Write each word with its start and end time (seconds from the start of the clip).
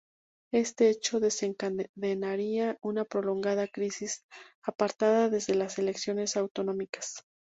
Este 0.51 0.89
hecho 0.89 1.19
desencadenaría 1.19 2.75
una 2.81 3.05
prolongada 3.05 3.67
crisis, 3.67 4.23
apartada 4.63 5.29
desde 5.29 5.53
las 5.53 5.77
elecciones 5.77 6.35
autonómicas. 6.37 7.23